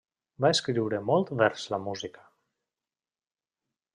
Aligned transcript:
Va 0.45 0.49
escriure 0.55 1.01
molt 1.09 1.29
vers 1.41 1.67
la 1.75 1.79
música. 1.89 2.25